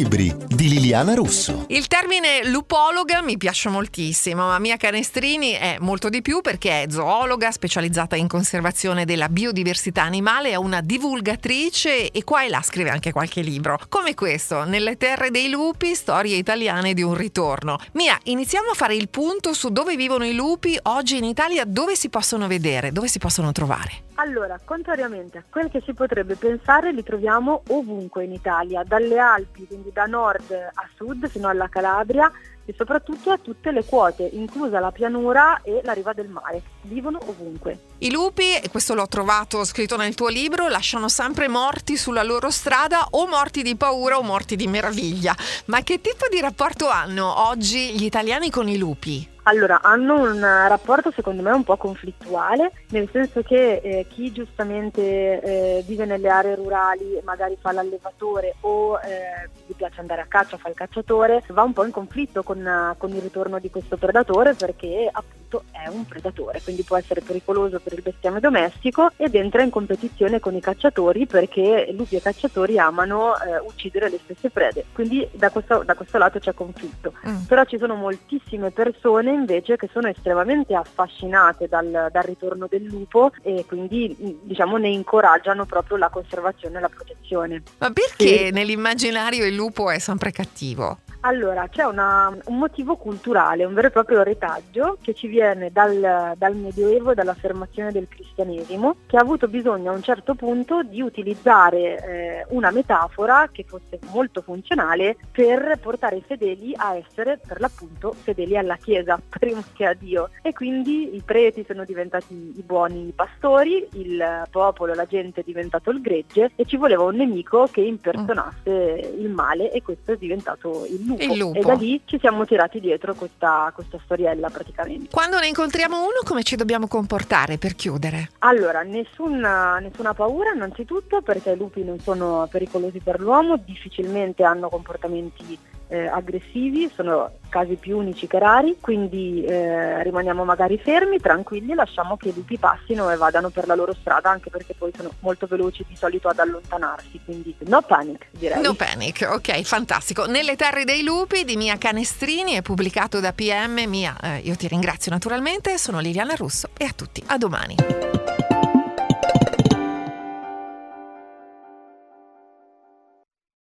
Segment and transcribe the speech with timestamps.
[0.00, 1.66] Libri di Liliana Russo.
[1.68, 6.90] Il termine lupologa mi piace moltissimo, ma Mia Canestrini è molto di più perché è
[6.90, 12.88] zoologa specializzata in conservazione della biodiversità animale, è una divulgatrice e qua e là scrive
[12.88, 17.78] anche qualche libro, come questo, Nelle terre dei lupi, storie italiane di un ritorno.
[17.92, 21.94] Mia, iniziamo a fare il punto su dove vivono i lupi oggi in Italia, dove
[21.94, 24.08] si possono vedere, dove si possono trovare.
[24.20, 29.66] Allora, contrariamente a quel che si potrebbe pensare, li troviamo ovunque in Italia, dalle Alpi,
[29.66, 32.30] quindi da nord a sud fino alla Calabria
[32.70, 36.62] e soprattutto a tutte le quote, inclusa la pianura e la riva del mare.
[36.82, 37.78] Vivono ovunque.
[37.98, 42.50] I lupi, e questo l'ho trovato scritto nel tuo libro, lasciano sempre morti sulla loro
[42.50, 45.34] strada o morti di paura o morti di meraviglia.
[45.66, 49.38] Ma che tipo di rapporto hanno oggi gli italiani con i lupi?
[49.44, 55.00] Allora, hanno un rapporto secondo me un po' conflittuale, nel senso che eh, chi giustamente
[55.40, 60.58] eh, vive nelle aree rurali, magari fa l'allevatore o eh, gli piace andare a caccia,
[60.58, 62.59] fa il cacciatore, va un po' in conflitto con,
[62.98, 67.80] con il ritorno di questo predatore perché appunto è un predatore, quindi può essere pericoloso
[67.80, 72.78] per il bestiame domestico ed entra in competizione con i cacciatori perché lupi e cacciatori
[72.78, 77.14] amano eh, uccidere le stesse prede, quindi da questo, da questo lato c'è conflitto.
[77.28, 77.44] Mm.
[77.48, 82.84] Però ci sono moltissime persone persone invece che sono estremamente affascinate dal, dal ritorno del
[82.84, 87.62] lupo e quindi diciamo ne incoraggiano proprio la conservazione e la protezione.
[87.78, 88.50] Ma perché sì.
[88.50, 90.98] nell'immaginario il lupo è sempre cattivo?
[91.22, 96.34] Allora, c'è una, un motivo culturale, un vero e proprio retaggio che ci viene dal,
[96.36, 101.02] dal Medioevo e dall'affermazione del cristianesimo, che ha avuto bisogno a un certo punto di
[101.02, 107.60] utilizzare eh, una metafora che fosse molto funzionale per portare i fedeli a essere per
[107.60, 110.30] l'appunto fedeli alla Chiesa, prima che a Dio.
[110.40, 115.90] E quindi i preti sono diventati i buoni pastori, il popolo, la gente è diventato
[115.90, 120.86] il gregge e ci voleva un nemico che impersonasse il male e questo è diventato
[120.86, 121.22] il lupo.
[121.32, 121.58] Il lupo.
[121.58, 125.08] E da lì ci siamo tirati dietro questa, questa storiella praticamente.
[125.10, 128.30] Quando ne incontriamo uno come ci dobbiamo comportare per chiudere?
[128.40, 134.68] Allora, nessuna, nessuna paura innanzitutto perché i lupi non sono pericolosi per l'uomo, difficilmente hanno
[134.68, 135.58] comportamenti
[135.90, 142.16] eh, aggressivi, sono casi più unici che rari, quindi eh, rimaniamo magari fermi, tranquilli, lasciamo
[142.16, 145.46] che i lupi passino e vadano per la loro strada, anche perché poi sono molto
[145.46, 148.62] veloci di solito ad allontanarsi, quindi no panic direi.
[148.62, 150.26] No panic, ok, fantastico.
[150.26, 153.82] Nelle terre dei lupi di Mia Canestrini è pubblicato da PM.
[153.88, 158.39] Mia, eh, io ti ringrazio naturalmente, sono Liliana Russo e a tutti, a domani.